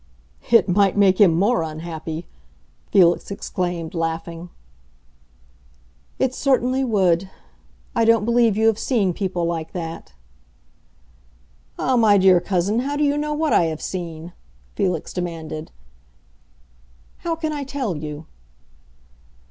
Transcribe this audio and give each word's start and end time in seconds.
"It 0.49 0.67
might 0.67 0.97
make 0.97 1.21
him 1.21 1.35
more 1.37 1.61
unhappy!" 1.61 2.25
Felix 2.91 3.29
exclaimed, 3.29 3.93
laughing. 3.93 4.49
"It 6.17 6.33
certainly 6.33 6.83
would. 6.83 7.29
I 7.95 8.03
don't 8.03 8.25
believe 8.25 8.57
you 8.57 8.65
have 8.65 8.79
seen 8.79 9.13
people 9.13 9.45
like 9.45 9.73
that." 9.73 10.13
"Ah, 11.77 11.97
my 11.97 12.17
dear 12.17 12.39
cousin, 12.41 12.79
how 12.79 12.95
do 12.95 13.03
you 13.03 13.15
know 13.15 13.35
what 13.35 13.53
I 13.53 13.65
have 13.65 13.79
seen?" 13.79 14.33
Felix 14.75 15.13
demanded. 15.13 15.69
"How 17.17 17.35
can 17.35 17.53
I 17.53 17.63
tell 17.63 17.95
you?" 17.95 18.25